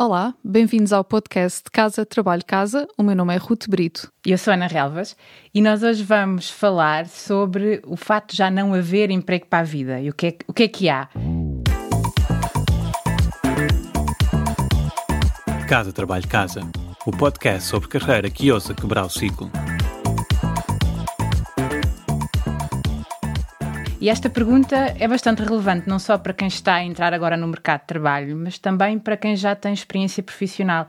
Olá, 0.00 0.32
bem-vindos 0.44 0.92
ao 0.92 1.02
podcast 1.02 1.64
Casa, 1.72 2.06
Trabalho, 2.06 2.44
Casa. 2.46 2.86
O 2.96 3.02
meu 3.02 3.16
nome 3.16 3.34
é 3.34 3.36
Ruth 3.36 3.68
Brito. 3.68 4.12
E 4.24 4.30
eu 4.30 4.38
sou 4.38 4.54
Ana 4.54 4.68
Relvas 4.68 5.16
e 5.52 5.60
nós 5.60 5.82
hoje 5.82 6.04
vamos 6.04 6.48
falar 6.48 7.08
sobre 7.08 7.82
o 7.84 7.96
facto 7.96 8.30
de 8.30 8.36
já 8.36 8.48
não 8.48 8.72
haver 8.72 9.10
emprego 9.10 9.46
para 9.46 9.58
a 9.58 9.62
vida 9.64 10.00
e 10.00 10.08
o 10.08 10.14
que 10.14 10.26
é, 10.28 10.38
o 10.46 10.52
que, 10.52 10.62
é 10.62 10.68
que 10.68 10.88
há. 10.88 11.08
Casa, 15.68 15.92
Trabalho, 15.92 16.28
Casa. 16.28 16.60
O 17.04 17.10
podcast 17.10 17.64
sobre 17.64 17.88
carreira 17.88 18.30
que 18.30 18.52
ousa 18.52 18.74
quebrar 18.74 19.04
o 19.04 19.10
ciclo. 19.10 19.50
E 24.00 24.08
esta 24.08 24.30
pergunta 24.30 24.94
é 24.96 25.08
bastante 25.08 25.42
relevante, 25.42 25.88
não 25.88 25.98
só 25.98 26.16
para 26.16 26.32
quem 26.32 26.46
está 26.46 26.74
a 26.76 26.84
entrar 26.84 27.12
agora 27.12 27.36
no 27.36 27.48
mercado 27.48 27.80
de 27.80 27.88
trabalho, 27.88 28.36
mas 28.36 28.56
também 28.56 28.96
para 28.96 29.16
quem 29.16 29.34
já 29.34 29.56
tem 29.56 29.72
experiência 29.72 30.22
profissional. 30.22 30.86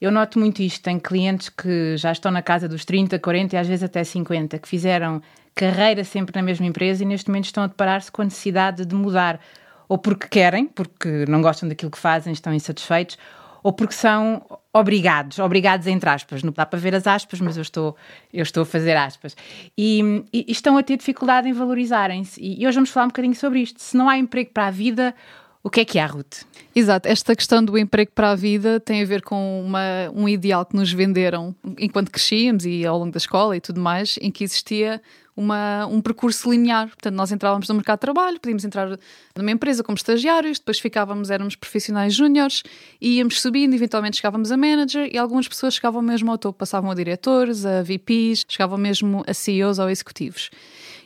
Eu 0.00 0.12
noto 0.12 0.38
muito 0.38 0.62
isto 0.62 0.86
em 0.86 1.00
clientes 1.00 1.48
que 1.48 1.96
já 1.96 2.12
estão 2.12 2.30
na 2.30 2.40
casa 2.40 2.68
dos 2.68 2.84
30, 2.84 3.18
40 3.18 3.56
e 3.56 3.58
às 3.58 3.66
vezes 3.66 3.82
até 3.82 4.04
50, 4.04 4.60
que 4.60 4.68
fizeram 4.68 5.20
carreira 5.56 6.04
sempre 6.04 6.36
na 6.36 6.42
mesma 6.42 6.64
empresa 6.64 7.02
e 7.02 7.06
neste 7.06 7.28
momento 7.28 7.46
estão 7.46 7.64
a 7.64 7.66
deparar-se 7.66 8.12
com 8.12 8.22
a 8.22 8.26
necessidade 8.26 8.86
de 8.86 8.94
mudar, 8.94 9.40
ou 9.88 9.98
porque 9.98 10.28
querem, 10.28 10.66
porque 10.66 11.24
não 11.26 11.42
gostam 11.42 11.68
daquilo 11.68 11.90
que 11.90 11.98
fazem, 11.98 12.32
estão 12.32 12.54
insatisfeitos, 12.54 13.18
ou 13.60 13.72
porque 13.72 13.94
são 13.94 14.40
obrigados, 14.72 15.38
obrigados 15.38 15.86
entre 15.86 16.08
aspas, 16.08 16.42
não 16.42 16.52
dá 16.52 16.64
para 16.64 16.78
ver 16.78 16.94
as 16.94 17.06
aspas, 17.06 17.40
mas 17.40 17.56
eu 17.56 17.62
estou, 17.62 17.94
eu 18.32 18.42
estou 18.42 18.62
a 18.62 18.66
fazer 18.66 18.96
aspas, 18.96 19.36
e, 19.76 20.24
e 20.32 20.46
estão 20.48 20.78
a 20.78 20.82
ter 20.82 20.96
dificuldade 20.96 21.48
em 21.48 21.52
valorizarem-se. 21.52 22.40
E 22.40 22.66
hoje 22.66 22.76
vamos 22.76 22.90
falar 22.90 23.06
um 23.06 23.08
bocadinho 23.08 23.34
sobre 23.34 23.60
isto. 23.60 23.80
Se 23.80 23.96
não 23.96 24.08
há 24.08 24.16
emprego 24.16 24.50
para 24.52 24.68
a 24.68 24.70
vida, 24.70 25.14
o 25.62 25.70
que 25.70 25.80
é 25.80 25.84
que 25.84 25.98
há, 25.98 26.06
Ruth? 26.06 26.42
Exato, 26.74 27.08
esta 27.08 27.36
questão 27.36 27.64
do 27.64 27.78
emprego 27.78 28.10
para 28.14 28.30
a 28.30 28.34
vida 28.34 28.80
tem 28.80 29.02
a 29.02 29.04
ver 29.04 29.22
com 29.22 29.62
uma, 29.64 30.10
um 30.14 30.28
ideal 30.28 30.64
que 30.66 30.74
nos 30.74 30.92
venderam 30.92 31.54
enquanto 31.78 32.10
crescíamos 32.10 32.64
e 32.64 32.84
ao 32.84 32.98
longo 32.98 33.12
da 33.12 33.18
escola 33.18 33.56
e 33.56 33.60
tudo 33.60 33.80
mais, 33.80 34.18
em 34.20 34.30
que 34.30 34.42
existia 34.42 35.00
uma, 35.36 35.86
um 35.86 36.00
percurso 36.00 36.50
linear. 36.50 36.88
Portanto, 36.88 37.14
nós 37.14 37.30
entrávamos 37.30 37.68
no 37.68 37.74
mercado 37.74 37.98
de 37.98 38.00
trabalho, 38.00 38.40
podíamos 38.40 38.64
entrar 38.64 38.98
numa 39.36 39.50
empresa 39.50 39.84
como 39.84 39.96
estagiários, 39.96 40.58
depois 40.58 40.78
ficávamos, 40.78 41.30
éramos 41.30 41.54
profissionais 41.54 42.14
júniores, 42.14 42.62
íamos 43.00 43.40
subindo, 43.40 43.74
eventualmente 43.74 44.16
chegávamos 44.16 44.50
a 44.50 44.56
manager 44.56 45.08
e 45.12 45.16
algumas 45.16 45.46
pessoas 45.46 45.74
chegavam 45.74 46.02
mesmo 46.02 46.30
ao 46.30 46.38
topo, 46.38 46.58
passavam 46.58 46.90
a 46.90 46.94
diretores, 46.94 47.64
a 47.64 47.82
VPs, 47.82 48.44
chegavam 48.48 48.78
mesmo 48.78 49.22
a 49.26 49.34
CEOs 49.34 49.78
ou 49.78 49.88
executivos. 49.88 50.50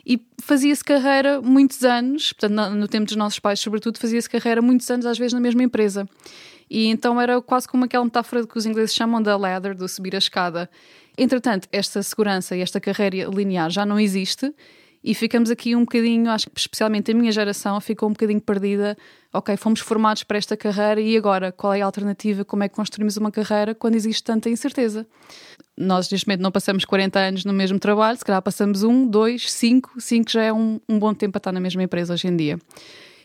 E 0.09 0.25
fazia-se 0.41 0.81
carreira 0.81 1.41
muitos 1.41 1.83
anos, 1.83 2.31
portanto, 2.31 2.73
no, 2.73 2.87
tempo 2.87 3.07
dos 3.07 3.17
nossos 3.17 3.39
pais, 3.39 3.59
sobretudo, 3.59 3.99
fazia-se 3.99 4.29
carreira 4.29 4.61
muitos 4.61 4.89
anos, 4.89 5.05
às 5.05 5.17
vezes, 5.17 5.33
na 5.33 5.39
mesma 5.41 5.61
empresa. 5.63 6.07
E 6.69 6.87
então 6.87 7.19
era 7.19 7.41
quase 7.41 7.67
como 7.67 7.83
aquela 7.83 8.05
metáfora 8.05 8.47
que 8.47 8.57
os 8.57 8.65
ingleses 8.65 8.95
chamam 8.95 9.21
da 9.21 9.35
ladder, 9.35 9.75
do 9.75 9.85
subir 9.85 10.15
a 10.15 10.17
escada. 10.17 10.69
Entretanto, 11.17 11.67
esta 11.73 12.01
segurança 12.01 12.55
e 12.55 12.61
esta 12.61 12.79
carreira 12.79 13.29
linear 13.29 13.69
já 13.69 13.85
não 13.85 13.99
existe 13.99 14.53
e 15.07 15.13
ficamos 15.13 15.49
aqui 15.49 15.73
um 15.73 15.85
bocadinho, 15.85 16.29
acho 16.29 16.49
que 16.49 16.59
especialmente 16.59 17.09
a 17.09 17.15
minha 17.15 17.31
geração 17.31 17.79
ficou 17.79 18.09
um 18.09 18.11
bocadinho 18.11 18.41
perdida. 18.41 18.97
Ok, 19.31 19.55
fomos 19.55 19.79
formados 19.79 20.23
para 20.23 20.37
esta 20.37 20.57
carreira 20.57 20.99
e 20.99 21.15
agora 21.15 21.49
qual 21.49 21.73
é 21.73 21.79
a 21.79 21.85
alternativa? 21.85 22.43
Como 22.43 22.61
é 22.61 22.67
que 22.67 22.75
construímos 22.75 23.15
uma 23.15 23.31
carreira 23.31 23.73
quando 23.73 23.95
existe 23.95 24.21
tanta 24.21 24.49
incerteza? 24.49 25.07
Nós 25.77 26.11
neste 26.11 26.27
momento 26.27 26.41
não 26.41 26.51
passamos 26.51 26.83
40 26.83 27.19
anos 27.19 27.45
no 27.45 27.53
mesmo 27.53 27.79
trabalho, 27.79 28.17
se 28.17 28.25
calhar 28.25 28.41
passamos 28.41 28.83
um, 28.83 29.07
dois, 29.07 29.49
cinco, 29.49 29.93
cinco 29.97 30.29
já 30.29 30.43
é 30.43 30.51
um, 30.51 30.77
um 30.89 30.99
bom 30.99 31.13
tempo 31.13 31.31
para 31.31 31.39
estar 31.39 31.51
na 31.53 31.61
mesma 31.61 31.83
empresa 31.83 32.13
hoje 32.13 32.27
em 32.27 32.35
dia. 32.35 32.59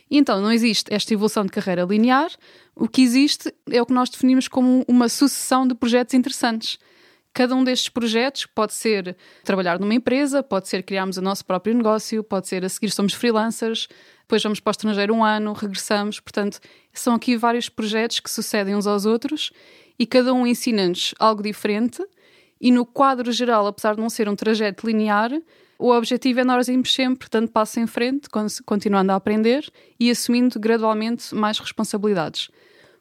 Então 0.09 0.41
não 0.41 0.53
existe 0.53 0.95
esta 0.95 1.13
evolução 1.13 1.45
de 1.45 1.51
carreira 1.51 1.83
linear, 1.83 2.31
o 2.77 2.87
que 2.87 3.03
existe 3.03 3.53
é 3.69 3.83
o 3.83 3.87
que 3.87 3.93
nós 3.93 4.09
definimos 4.09 4.47
como 4.47 4.85
uma 4.87 5.09
sucessão 5.09 5.67
de 5.67 5.75
projetos 5.75 6.15
interessantes 6.15 6.79
Cada 7.35 7.55
um 7.55 7.65
destes 7.65 7.89
projetos 7.89 8.45
pode 8.45 8.75
ser 8.75 9.17
trabalhar 9.43 9.79
numa 9.79 9.95
empresa, 9.95 10.43
pode 10.43 10.69
ser 10.69 10.83
criarmos 10.83 11.17
o 11.17 11.23
nosso 11.23 11.45
próprio 11.45 11.75
negócio, 11.75 12.23
pode 12.23 12.47
ser 12.47 12.65
a 12.65 12.69
seguir 12.69 12.91
somos 12.91 13.15
freelancers, 13.15 13.89
depois 14.21 14.43
vamos 14.43 14.61
para 14.61 14.71
o 14.71 14.73
estrangeiro 14.73 15.15
um 15.15 15.25
ano, 15.25 15.53
regressamos. 15.55 16.21
Portanto, 16.21 16.61
são 16.93 17.15
aqui 17.15 17.37
vários 17.37 17.69
projetos 17.69 18.21
que 18.21 18.31
sucedem 18.31 18.75
uns 18.75 18.87
aos 18.87 19.07
outros 19.07 19.51
e 19.99 20.07
cada 20.07 20.35
um 20.35 20.47
ensina-nos 20.47 21.15
algo 21.19 21.43
diferente. 21.43 22.05
E 22.61 22.71
no 22.71 22.85
quadro 22.85 23.33
geral, 23.33 23.67
apesar 23.67 23.95
de 23.95 24.01
não 24.01 24.11
ser 24.11 24.29
um 24.29 24.37
trajeto 24.37 24.87
linear, 24.87 25.31
o 25.79 25.91
objetivo 25.91 26.41
é 26.41 26.45
nós 26.45 26.69
irmos 26.69 26.95
sempre 26.95 27.29
dando 27.31 27.49
passo 27.49 27.81
em 27.81 27.87
frente, 27.87 28.29
continuando 28.65 29.11
a 29.11 29.17
aprender 29.17 29.69
e 29.99 30.11
assumindo 30.11 30.61
gradualmente 30.61 31.35
mais 31.35 31.59
responsabilidades. 31.59 32.51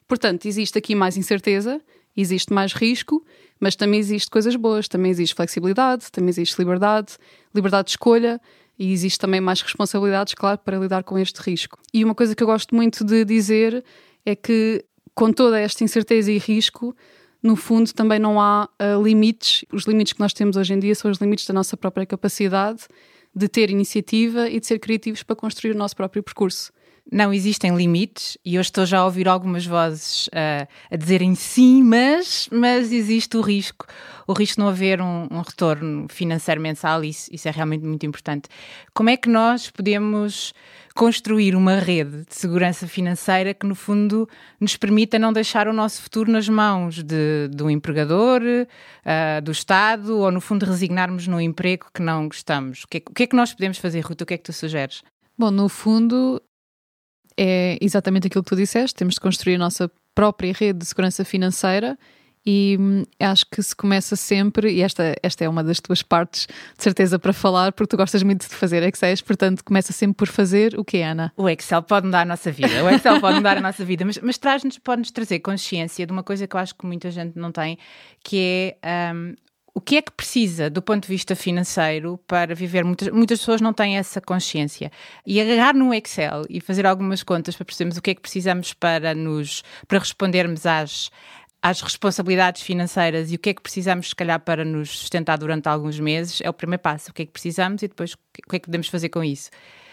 Portanto, 0.07 0.47
existe 0.47 0.78
aqui 0.78 0.95
mais 0.95 1.16
incerteza, 1.16 1.79
existe 2.16 2.53
mais 2.53 2.73
risco 2.73 3.23
mas 3.61 3.75
também 3.75 3.99
existe 3.99 4.29
coisas 4.29 4.55
boas, 4.55 4.88
também 4.88 5.11
existe 5.11 5.35
flexibilidade, 5.35 6.11
também 6.11 6.29
existe 6.29 6.57
liberdade, 6.57 7.13
liberdade 7.53 7.85
de 7.85 7.91
escolha 7.91 8.41
e 8.77 8.91
existe 8.91 9.19
também 9.19 9.39
mais 9.39 9.61
responsabilidades, 9.61 10.33
claro, 10.33 10.57
para 10.57 10.79
lidar 10.79 11.03
com 11.03 11.17
este 11.17 11.38
risco. 11.38 11.77
E 11.94 12.03
uma 12.03 12.16
coisa 12.16 12.35
que 12.35 12.41
eu 12.41 12.47
gosto 12.47 12.73
muito 12.73 13.05
de 13.05 13.23
dizer 13.23 13.85
é 14.25 14.35
que 14.35 14.83
com 15.13 15.31
toda 15.31 15.59
esta 15.59 15.83
incerteza 15.83 16.31
e 16.31 16.39
risco, 16.39 16.95
no 17.44 17.55
fundo 17.55 17.94
também 17.94 18.17
não 18.17 18.41
há 18.41 18.67
uh, 18.81 19.03
limites. 19.03 19.63
Os 19.72 19.83
limites 19.83 20.13
que 20.13 20.19
nós 20.19 20.33
temos 20.33 20.57
hoje 20.57 20.73
em 20.73 20.79
dia 20.79 20.95
são 20.95 21.11
os 21.11 21.19
limites 21.19 21.45
da 21.45 21.53
nossa 21.53 21.78
própria 21.78 22.07
capacidade 22.07 22.88
de 23.35 23.47
ter 23.47 23.69
iniciativa 23.69 24.49
e 24.49 24.59
de 24.59 24.66
ser 24.66 24.79
criativos 24.79 25.22
para 25.22 25.35
construir 25.35 25.75
o 25.75 25.78
nosso 25.78 25.95
próprio 25.95 26.23
percurso 26.23 26.72
não 27.12 27.34
existem 27.34 27.75
limites 27.75 28.38
e 28.44 28.56
eu 28.56 28.62
estou 28.62 28.85
já 28.85 29.00
a 29.00 29.06
ouvir 29.06 29.28
algumas 29.28 29.66
vozes 29.66 30.28
uh, 30.28 30.67
a 30.89 30.95
dizerem 30.95 31.35
sim, 31.35 31.84
mas, 31.84 32.50
mas 32.51 32.91
existe 32.91 33.38
o 33.38 33.41
risco, 33.41 33.85
o 34.28 34.34
risco 34.34 34.56
de 34.56 34.59
não 34.59 34.69
haver 34.69 35.01
um, 35.01 35.28
um 35.31 35.41
retorno 35.41 36.07
financeiro 36.09 36.59
mensal, 36.59 37.03
isso, 37.03 37.29
isso 37.34 37.47
é 37.47 37.51
realmente 37.51 37.85
muito 37.85 38.06
importante. 38.06 38.50
Como 38.94 39.09
é 39.09 39.17
que 39.17 39.29
nós 39.29 39.69
podemos 39.69 40.53
construir 40.95 41.56
uma 41.56 41.75
rede 41.75 42.25
de 42.25 42.35
segurança 42.35 42.88
financeira 42.88 43.53
que, 43.53 43.66
no 43.66 43.75
fundo, 43.75 44.28
nos 44.59 44.75
permita 44.75 45.17
não 45.17 45.31
deixar 45.31 45.67
o 45.67 45.73
nosso 45.73 46.01
futuro 46.01 46.31
nas 46.31 46.50
mãos 46.50 47.01
de, 47.01 47.47
do 47.50 47.69
empregador, 47.69 48.41
uh, 48.41 49.41
do 49.41 49.51
Estado, 49.51 50.17
ou, 50.17 50.31
no 50.31 50.41
fundo, 50.41 50.66
resignarmos 50.66 51.28
num 51.28 51.40
emprego 51.40 51.88
que 51.94 52.01
não 52.01 52.28
gostamos? 52.28 52.84
O 52.84 52.88
que, 52.88 52.97
é, 52.97 53.01
o 53.09 53.13
que 53.13 53.23
é 53.23 53.28
que 53.28 53.35
nós 53.35 53.53
podemos 53.53 53.78
fazer, 53.78 54.01
Ruta? 54.01 54.23
O 54.23 54.28
que 54.28 54.34
é 54.34 54.38
que 54.38 54.44
tu 54.44 54.53
sugeres? 54.53 55.01
Bom, 55.38 55.50
no 55.50 55.69
fundo, 55.69 56.41
é 57.37 57.77
exatamente 57.81 58.27
aquilo 58.27 58.43
que 58.43 58.49
tu 58.49 58.55
disseste: 58.55 58.95
temos 58.95 59.15
de 59.15 59.19
construir 59.19 59.55
a 59.55 59.59
nossa 59.59 59.91
própria 60.13 60.53
rede 60.53 60.79
de 60.79 60.85
segurança 60.85 61.23
financeira. 61.23 61.97
E 62.43 62.75
hum, 62.79 63.03
acho 63.19 63.45
que 63.51 63.61
se 63.61 63.75
começa 63.75 64.15
sempre, 64.15 64.71
e 64.71 64.81
esta, 64.81 65.15
esta 65.21 65.45
é 65.45 65.49
uma 65.49 65.63
das 65.63 65.79
tuas 65.79 66.01
partes 66.01 66.47
de 66.75 66.83
certeza 66.83 67.19
para 67.19 67.31
falar, 67.31 67.71
porque 67.71 67.89
tu 67.89 67.97
gostas 67.97 68.23
muito 68.23 68.49
de 68.49 68.55
fazer 68.55 68.81
Excel, 68.81 69.15
portanto 69.23 69.63
começa 69.63 69.93
sempre 69.93 70.17
por 70.17 70.27
fazer 70.27 70.73
o 70.75 70.83
que 70.83 70.97
é, 70.97 71.11
Ana? 71.11 71.31
O 71.37 71.47
Excel 71.47 71.83
pode 71.83 72.07
mudar 72.07 72.21
a 72.21 72.25
nossa 72.25 72.51
vida, 72.51 72.83
o 72.83 72.89
Excel 72.89 73.21
pode 73.21 73.35
mudar 73.37 73.57
a 73.57 73.61
nossa 73.61 73.85
vida, 73.85 74.03
mas, 74.03 74.17
mas 74.17 74.39
traz-nos, 74.39 74.79
pode-nos 74.79 75.11
trazer 75.11 75.37
consciência 75.39 76.03
de 76.03 76.11
uma 76.11 76.23
coisa 76.23 76.47
que 76.47 76.55
eu 76.55 76.59
acho 76.59 76.73
que 76.73 76.83
muita 76.83 77.11
gente 77.11 77.37
não 77.37 77.51
tem, 77.51 77.77
que 78.23 78.75
é 78.81 79.11
um, 79.13 79.35
o 79.73 79.79
que 79.79 79.97
é 79.97 80.01
que 80.01 80.11
precisa 80.11 80.69
do 80.69 80.81
ponto 80.81 81.03
de 81.03 81.07
vista 81.07 81.35
financeiro 81.35 82.19
para 82.27 82.53
viver? 82.53 82.83
Muitas, 82.83 83.09
muitas 83.09 83.39
pessoas 83.39 83.61
não 83.61 83.73
têm 83.73 83.97
essa 83.97 84.19
consciência. 84.19 84.91
E 85.25 85.39
agarrar 85.39 85.73
no 85.73 85.93
Excel 85.93 86.43
e 86.49 86.59
fazer 86.59 86.85
algumas 86.85 87.23
contas 87.23 87.55
para 87.55 87.65
percebermos 87.65 87.97
o 87.97 88.01
que 88.01 88.11
é 88.11 88.15
que 88.15 88.21
precisamos 88.21 88.73
para 88.73 89.15
nos 89.15 89.63
para 89.87 89.99
respondermos 89.99 90.65
às, 90.65 91.09
às 91.61 91.81
responsabilidades 91.81 92.61
financeiras 92.61 93.31
e 93.31 93.35
o 93.35 93.39
que 93.39 93.51
é 93.51 93.53
que 93.53 93.61
precisamos, 93.61 94.09
se 94.09 94.15
calhar, 94.15 94.39
para 94.41 94.65
nos 94.65 94.89
sustentar 94.89 95.37
durante 95.37 95.69
alguns 95.69 95.99
meses, 95.99 96.41
é 96.41 96.49
o 96.49 96.53
primeiro 96.53 96.81
passo. 96.81 97.11
O 97.11 97.13
que 97.13 97.21
é 97.21 97.25
que 97.25 97.31
precisamos 97.31 97.81
e 97.81 97.87
depois 97.87 98.13
o 98.13 98.17
que 98.49 98.55
é 98.57 98.59
que 98.59 98.65
podemos 98.65 98.87
fazer 98.89 99.09
com 99.09 99.23
isso. 99.23 99.49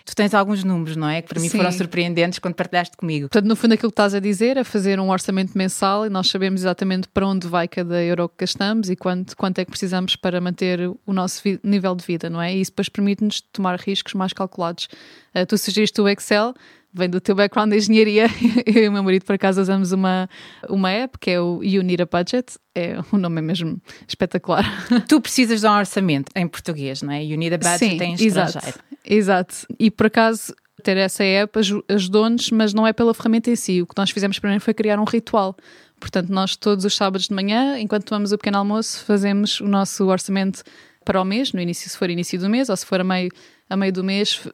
Tu 0.08 0.14
tens 0.16 0.32
alguns 0.32 0.64
números, 0.64 0.96
não 0.96 1.06
é? 1.06 1.20
Que 1.20 1.28
para 1.28 1.38
mim 1.38 1.50
Sim. 1.50 1.58
foram 1.58 1.70
surpreendentes 1.70 2.38
quando 2.38 2.54
partilhaste 2.54 2.96
comigo. 2.96 3.28
Portanto, 3.28 3.46
no 3.46 3.54
fundo, 3.54 3.74
aquilo 3.74 3.90
que 3.90 3.92
estás 3.92 4.14
a 4.14 4.18
dizer 4.18 4.56
é 4.56 4.64
fazer 4.64 4.98
um 4.98 5.10
orçamento 5.10 5.52
mensal 5.56 6.06
e 6.06 6.08
nós 6.08 6.30
sabemos 6.30 6.62
exatamente 6.62 7.06
para 7.08 7.26
onde 7.26 7.46
vai 7.46 7.68
cada 7.68 8.02
euro 8.02 8.26
que 8.26 8.36
gastamos 8.38 8.88
e 8.88 8.96
quanto, 8.96 9.36
quanto 9.36 9.58
é 9.58 9.66
que 9.66 9.70
precisamos 9.70 10.16
para 10.16 10.40
manter 10.40 10.80
o 11.04 11.12
nosso 11.12 11.42
nível 11.62 11.94
de 11.94 12.06
vida, 12.06 12.30
não 12.30 12.40
é? 12.40 12.56
E 12.56 12.60
isso 12.62 12.70
depois 12.70 12.88
permite-nos 12.88 13.42
tomar 13.52 13.78
riscos 13.78 14.14
mais 14.14 14.32
calculados. 14.32 14.88
Uh, 15.34 15.44
tu 15.44 15.58
sugeriste 15.58 16.00
o 16.00 16.08
Excel, 16.08 16.54
vem 16.92 17.08
do 17.08 17.20
teu 17.20 17.34
background 17.34 17.70
de 17.70 17.76
engenharia. 17.78 18.26
Eu 18.66 18.84
e 18.84 18.88
o 18.88 18.92
meu 18.92 19.02
marido, 19.02 19.24
por 19.24 19.34
acaso, 19.34 19.60
usamos 19.60 19.92
uma, 19.92 20.28
uma 20.68 20.90
app 20.90 21.18
que 21.18 21.30
é 21.30 21.40
o 21.40 21.62
You 21.62 21.82
Need 21.82 22.02
a 22.02 22.06
Budget. 22.06 22.58
É, 22.74 22.98
o 23.12 23.18
nome 23.18 23.38
é 23.38 23.42
mesmo 23.42 23.80
espetacular. 24.06 24.64
Tu 25.08 25.20
precisas 25.20 25.60
de 25.60 25.66
um 25.66 25.72
orçamento 25.72 26.30
em 26.34 26.46
português, 26.46 27.02
não 27.02 27.12
é? 27.12 27.24
You 27.24 27.36
Need 27.36 27.54
a 27.54 27.58
Budget 27.58 27.78
Sim, 27.78 28.02
em 28.02 28.14
estrangeiro. 28.14 28.58
Exato, 28.58 28.80
exato. 29.04 29.66
E 29.78 29.90
por 29.90 30.06
acaso, 30.06 30.54
ter 30.82 30.96
essa 30.96 31.24
app 31.24 31.58
ajudou-nos, 31.88 32.50
mas 32.50 32.72
não 32.72 32.86
é 32.86 32.92
pela 32.92 33.12
ferramenta 33.12 33.50
em 33.50 33.56
si. 33.56 33.82
O 33.82 33.86
que 33.86 33.94
nós 33.96 34.10
fizemos 34.10 34.38
primeiro 34.38 34.62
foi 34.62 34.74
criar 34.74 34.98
um 34.98 35.04
ritual. 35.04 35.56
Portanto, 35.98 36.30
nós 36.30 36.56
todos 36.56 36.84
os 36.84 36.94
sábados 36.94 37.28
de 37.28 37.34
manhã, 37.34 37.78
enquanto 37.78 38.04
tomamos 38.04 38.32
o 38.32 38.38
pequeno 38.38 38.58
almoço, 38.58 39.04
fazemos 39.04 39.60
o 39.60 39.66
nosso 39.66 40.06
orçamento 40.06 40.62
para 41.04 41.20
o 41.20 41.24
mês, 41.24 41.52
no 41.52 41.60
início, 41.60 41.88
se 41.88 41.96
for 41.96 42.10
início 42.10 42.38
do 42.38 42.48
mês, 42.48 42.68
ou 42.68 42.76
se 42.76 42.86
for 42.86 43.00
a 43.00 43.04
meio, 43.04 43.30
a 43.68 43.76
meio 43.76 43.92
do 43.92 44.04
mês, 44.04 44.46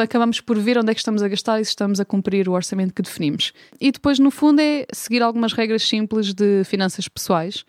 acabamos 0.00 0.40
por 0.40 0.58
ver 0.58 0.78
onde 0.78 0.90
é 0.90 0.94
que 0.94 1.00
estamos 1.00 1.22
a 1.22 1.28
gastar 1.28 1.60
e 1.60 1.64
se 1.64 1.70
estamos 1.70 2.00
a 2.00 2.04
cumprir 2.04 2.48
o 2.48 2.52
orçamento 2.52 2.94
que 2.94 3.02
definimos. 3.02 3.52
E 3.80 3.90
depois, 3.90 4.18
no 4.18 4.30
fundo, 4.30 4.60
é 4.60 4.86
seguir 4.92 5.22
algumas 5.22 5.52
regras 5.52 5.82
simples 5.82 6.32
de 6.32 6.62
finanças 6.64 7.08
pessoais 7.08 7.64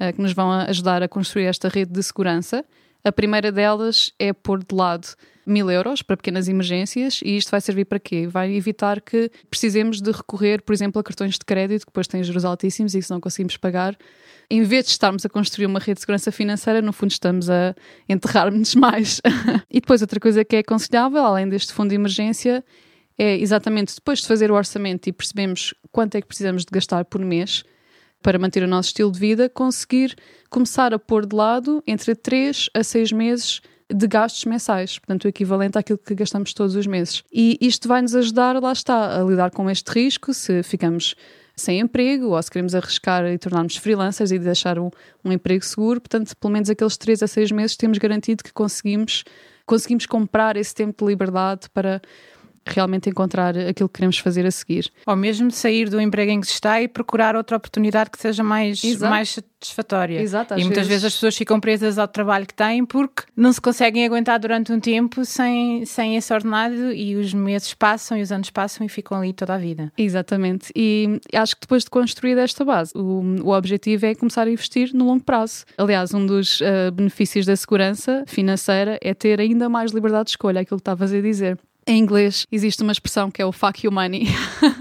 uh, 0.00 0.12
que 0.12 0.20
nos 0.20 0.32
vão 0.32 0.50
ajudar 0.50 1.02
a 1.02 1.08
construir 1.08 1.44
esta 1.44 1.68
rede 1.68 1.92
de 1.92 2.02
segurança. 2.02 2.64
A 3.04 3.12
primeira 3.12 3.52
delas 3.52 4.12
é 4.18 4.32
pôr 4.32 4.64
de 4.64 4.74
lado 4.74 5.08
mil 5.46 5.70
euros 5.70 6.00
para 6.00 6.16
pequenas 6.16 6.48
emergências 6.48 7.20
e 7.22 7.36
isto 7.36 7.50
vai 7.50 7.60
servir 7.60 7.84
para 7.84 8.00
quê? 8.00 8.26
Vai 8.26 8.54
evitar 8.54 8.98
que 9.02 9.30
precisemos 9.50 10.00
de 10.00 10.10
recorrer, 10.10 10.62
por 10.62 10.72
exemplo, 10.72 10.98
a 10.98 11.04
cartões 11.04 11.34
de 11.34 11.44
crédito 11.44 11.80
que 11.82 11.90
depois 11.90 12.08
têm 12.08 12.24
juros 12.24 12.46
altíssimos 12.46 12.94
e 12.94 12.98
que 12.98 13.04
se 13.04 13.10
não 13.10 13.20
conseguimos 13.20 13.58
pagar. 13.58 13.94
Em 14.48 14.62
vez 14.62 14.86
de 14.86 14.92
estarmos 14.92 15.24
a 15.26 15.28
construir 15.28 15.66
uma 15.66 15.78
rede 15.78 15.96
de 15.96 16.00
segurança 16.00 16.32
financeira, 16.32 16.80
no 16.80 16.94
fundo 16.94 17.10
estamos 17.10 17.50
a 17.50 17.74
enterrar-nos 18.08 18.72
mais. 18.76 19.20
e 19.70 19.80
depois 19.80 20.00
outra 20.00 20.18
coisa 20.18 20.42
que 20.42 20.56
é 20.56 20.58
aconselhável, 20.60 21.24
além 21.24 21.46
deste 21.46 21.74
fundo 21.74 21.90
de 21.90 21.96
emergência, 21.96 22.64
é 23.18 23.36
exatamente 23.36 23.94
depois 23.94 24.20
de 24.20 24.26
fazer 24.26 24.50
o 24.50 24.54
orçamento 24.54 25.08
e 25.08 25.12
percebemos 25.12 25.74
quanto 25.92 26.14
é 26.14 26.22
que 26.22 26.26
precisamos 26.26 26.64
de 26.64 26.70
gastar 26.72 27.04
por 27.04 27.20
mês 27.20 27.64
para 28.24 28.38
manter 28.38 28.62
o 28.62 28.66
nosso 28.66 28.88
estilo 28.88 29.12
de 29.12 29.20
vida, 29.20 29.50
conseguir 29.50 30.16
começar 30.48 30.94
a 30.94 30.98
pôr 30.98 31.26
de 31.26 31.36
lado 31.36 31.84
entre 31.86 32.14
3 32.14 32.70
a 32.72 32.82
6 32.82 33.12
meses 33.12 33.60
de 33.92 34.08
gastos 34.08 34.46
mensais, 34.46 34.98
portanto, 34.98 35.26
o 35.26 35.28
equivalente 35.28 35.76
àquilo 35.76 35.98
que 35.98 36.14
gastamos 36.14 36.54
todos 36.54 36.74
os 36.74 36.86
meses. 36.86 37.22
E 37.30 37.58
isto 37.60 37.86
vai 37.86 38.00
nos 38.00 38.14
ajudar, 38.14 38.60
lá 38.62 38.72
está, 38.72 39.20
a 39.20 39.22
lidar 39.22 39.50
com 39.50 39.68
este 39.68 39.90
risco, 39.90 40.32
se 40.32 40.62
ficamos 40.62 41.14
sem 41.54 41.80
emprego 41.80 42.28
ou 42.28 42.42
se 42.42 42.50
queremos 42.50 42.74
arriscar 42.74 43.26
e 43.26 43.36
tornarmos 43.36 43.76
freelancers 43.76 44.32
e 44.32 44.38
deixar 44.38 44.78
um, 44.78 44.90
um 45.22 45.30
emprego 45.30 45.62
seguro. 45.62 46.00
Portanto, 46.00 46.34
pelo 46.34 46.52
menos 46.52 46.70
aqueles 46.70 46.96
3 46.96 47.22
a 47.22 47.26
6 47.26 47.52
meses 47.52 47.76
temos 47.76 47.98
garantido 47.98 48.42
que 48.42 48.54
conseguimos, 48.54 49.22
conseguimos 49.66 50.06
comprar 50.06 50.56
esse 50.56 50.74
tempo 50.74 51.04
de 51.04 51.10
liberdade 51.10 51.68
para 51.74 52.00
realmente 52.66 53.08
encontrar 53.08 53.56
aquilo 53.56 53.88
que 53.88 53.94
queremos 53.94 54.18
fazer 54.18 54.46
a 54.46 54.50
seguir. 54.50 54.90
Ou 55.06 55.16
mesmo 55.16 55.50
sair 55.50 55.88
do 55.88 56.00
emprego 56.00 56.30
em 56.30 56.40
que 56.40 56.46
se 56.46 56.54
está 56.54 56.80
e 56.80 56.88
procurar 56.88 57.36
outra 57.36 57.56
oportunidade 57.56 58.10
que 58.10 58.18
seja 58.18 58.42
mais, 58.42 58.82
mais 59.00 59.30
satisfatória. 59.30 60.20
Exato, 60.20 60.54
e 60.54 60.64
muitas 60.64 60.86
vezes... 60.86 60.88
vezes 60.88 61.04
as 61.04 61.14
pessoas 61.14 61.36
ficam 61.36 61.58
presas 61.60 61.98
ao 61.98 62.08
trabalho 62.08 62.46
que 62.46 62.54
têm 62.54 62.84
porque 62.84 63.24
não 63.36 63.52
se 63.52 63.60
conseguem 63.60 64.04
aguentar 64.04 64.38
durante 64.38 64.72
um 64.72 64.80
tempo 64.80 65.24
sem, 65.24 65.84
sem 65.84 66.16
esse 66.16 66.32
ordenado 66.32 66.92
e 66.92 67.16
os 67.16 67.32
meses 67.32 67.72
passam 67.74 68.18
e 68.18 68.22
os 68.22 68.30
anos 68.30 68.50
passam 68.50 68.84
e 68.84 68.88
ficam 68.88 69.18
ali 69.18 69.32
toda 69.32 69.54
a 69.54 69.58
vida. 69.58 69.92
Exatamente. 69.96 70.70
E 70.76 71.20
acho 71.34 71.54
que 71.54 71.62
depois 71.62 71.84
de 71.84 71.90
construir 71.90 72.36
esta 72.38 72.64
base, 72.64 72.92
o, 72.94 73.22
o 73.42 73.50
objetivo 73.56 74.06
é 74.06 74.14
começar 74.14 74.46
a 74.46 74.50
investir 74.50 74.90
no 74.94 75.06
longo 75.06 75.24
prazo. 75.24 75.64
Aliás, 75.78 76.12
um 76.12 76.24
dos 76.24 76.60
uh, 76.60 76.92
benefícios 76.92 77.46
da 77.46 77.56
segurança 77.56 78.24
financeira 78.26 78.98
é 79.02 79.14
ter 79.14 79.40
ainda 79.40 79.68
mais 79.68 79.92
liberdade 79.92 80.24
de 80.24 80.30
escolha, 80.30 80.60
aquilo 80.60 80.78
que 80.78 80.82
estavas 80.82 81.12
a 81.12 81.20
dizer. 81.20 81.58
Em 81.86 81.98
inglês 81.98 82.46
existe 82.50 82.82
uma 82.82 82.92
expressão 82.92 83.30
que 83.30 83.40
é 83.40 83.46
o 83.46 83.52
fuck 83.52 83.84
you 83.86 83.92
money, 83.92 84.26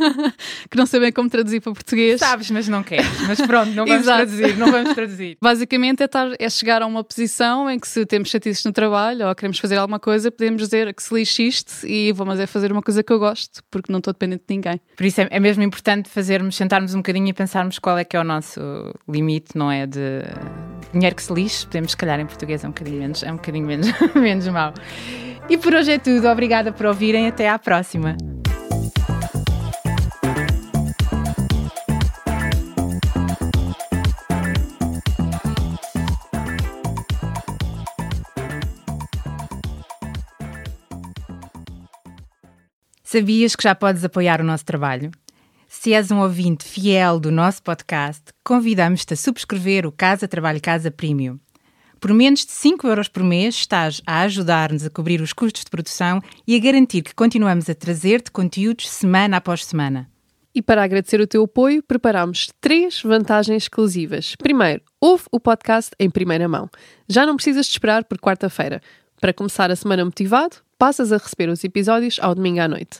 que 0.69 0.77
não 0.77 0.85
sei 0.85 0.99
bem 0.99 1.11
como 1.11 1.29
traduzir 1.29 1.61
para 1.61 1.73
português. 1.73 2.19
Sabes, 2.19 2.49
mas 2.51 2.67
não 2.67 2.83
queres. 2.83 3.05
Mas 3.27 3.41
pronto, 3.41 3.71
não 3.71 3.85
vamos 3.85 4.05
traduzir, 4.05 4.57
não 4.57 4.71
vamos 4.71 4.93
traduzir. 4.93 5.37
Basicamente 5.41 6.01
é, 6.01 6.05
estar, 6.05 6.29
é 6.39 6.49
chegar 6.49 6.81
a 6.81 6.85
uma 6.85 7.03
posição 7.03 7.69
em 7.69 7.79
que 7.79 7.87
se 7.87 8.05
temos 8.05 8.29
chatices 8.29 8.63
no 8.63 8.71
trabalho 8.71 9.27
ou 9.27 9.35
queremos 9.35 9.59
fazer 9.59 9.77
alguma 9.77 9.99
coisa, 9.99 10.31
podemos 10.31 10.61
dizer 10.61 10.93
que 10.93 11.03
se 11.03 11.13
lixe 11.13 11.47
isto 11.47 11.85
e 11.85 12.11
vou 12.11 12.25
mas 12.25 12.39
é 12.39 12.47
fazer 12.47 12.71
uma 12.71 12.81
coisa 12.81 13.03
que 13.03 13.11
eu 13.11 13.19
gosto, 13.19 13.61
porque 13.69 13.91
não 13.91 13.99
estou 13.99 14.13
dependente 14.13 14.43
de 14.47 14.55
ninguém. 14.55 14.79
Por 14.95 15.05
isso 15.05 15.21
é, 15.21 15.27
é 15.29 15.39
mesmo 15.39 15.61
importante 15.63 16.09
fazermos, 16.09 16.55
sentarmos 16.55 16.93
um 16.93 16.97
bocadinho 16.97 17.27
e 17.27 17.33
pensarmos 17.33 17.79
qual 17.79 17.97
é 17.97 18.03
que 18.03 18.15
é 18.15 18.19
o 18.19 18.23
nosso 18.23 18.61
limite, 19.07 19.57
não 19.57 19.71
é? 19.71 19.85
De 19.85 20.21
dinheiro 20.93 21.15
que 21.15 21.23
se 21.23 21.33
lixe, 21.33 21.65
podemos, 21.65 21.91
se 21.91 21.97
calhar, 21.97 22.19
em 22.19 22.25
português 22.25 22.63
é 22.63 22.67
um 22.67 22.71
bocadinho 22.71 22.99
menos, 22.99 23.23
é 23.23 23.31
um 23.31 23.35
bocadinho 23.35 23.65
menos, 23.65 23.87
menos 24.15 24.47
mau. 24.47 24.73
E 25.49 25.57
por 25.57 25.73
hoje 25.73 25.91
é 25.91 25.99
tudo. 25.99 26.27
Obrigada 26.27 26.71
por 26.71 26.85
ouvirem. 26.85 27.27
Até 27.27 27.49
à 27.49 27.59
próxima. 27.59 28.15
Sabias 43.03 43.55
que 43.55 43.61
já 43.61 43.75
podes 43.75 44.03
apoiar 44.03 44.41
o 44.41 44.43
nosso 44.43 44.65
trabalho? 44.65 45.11
Se 45.69 45.93
és 45.93 46.09
um 46.09 46.19
ouvinte 46.19 46.63
fiel 46.63 47.19
do 47.19 47.31
nosso 47.31 47.61
podcast, 47.61 48.23
convidamos-te 48.43 49.13
a 49.13 49.17
subscrever 49.17 49.85
o 49.85 49.91
Casa 49.91 50.27
Trabalho 50.27 50.59
Casa 50.59 50.89
Premium. 50.89 51.42
Por 52.03 52.13
menos 52.13 52.45
de 52.45 52.51
5 52.51 52.85
euros 52.85 53.07
por 53.07 53.23
mês, 53.23 53.55
estás 53.55 54.01
a 54.05 54.23
ajudar-nos 54.23 54.85
a 54.85 54.89
cobrir 54.89 55.21
os 55.21 55.31
custos 55.31 55.63
de 55.63 55.69
produção 55.69 56.21
e 56.45 56.53
a 56.53 56.59
garantir 56.59 57.01
que 57.01 57.15
continuamos 57.15 57.69
a 57.69 57.73
trazer-te 57.73 58.29
conteúdos 58.29 58.89
semana 58.89 59.37
após 59.37 59.63
semana. 59.63 60.09
E 60.53 60.61
para 60.61 60.83
agradecer 60.83 61.21
o 61.21 61.27
teu 61.27 61.45
apoio, 61.45 61.81
preparamos 61.81 62.51
três 62.59 63.01
vantagens 63.01 63.63
exclusivas. 63.63 64.35
Primeiro, 64.35 64.81
ouve 64.99 65.23
o 65.31 65.39
podcast 65.39 65.91
em 65.97 66.09
primeira 66.09 66.45
mão. 66.45 66.69
Já 67.07 67.25
não 67.25 67.37
precisas 67.37 67.67
de 67.67 67.71
esperar 67.71 68.03
por 68.03 68.17
quarta-feira. 68.17 68.81
Para 69.21 69.31
começar 69.31 69.71
a 69.71 69.75
semana 69.77 70.03
motivado, 70.03 70.57
passas 70.77 71.13
a 71.13 71.17
receber 71.17 71.47
os 71.47 71.63
episódios 71.63 72.19
ao 72.21 72.35
domingo 72.35 72.59
à 72.59 72.67
noite. 72.67 72.99